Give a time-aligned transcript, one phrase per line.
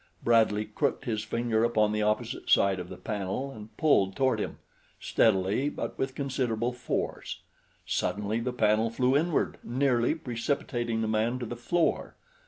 [0.23, 4.57] Bradley crooked his finger upon the opposite side of the panel and pulled toward him,
[4.99, 7.41] steadily but with considerable force.
[7.85, 12.15] Suddenly the panel flew inward, nearly precipitating the man to the floor.